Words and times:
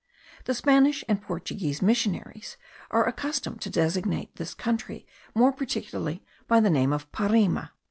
The 0.45 0.55
Spanish 0.55 1.03
and 1.07 1.21
Portuguese 1.21 1.79
missionaries 1.83 2.57
are 2.89 3.07
accustomed 3.07 3.61
to 3.61 3.69
designate 3.69 4.35
this 4.37 4.55
country 4.55 5.05
more 5.35 5.51
particularly 5.51 6.23
by 6.47 6.59
the 6.59 6.71
name 6.71 6.91
of 6.91 7.11
Parima. 7.11 7.69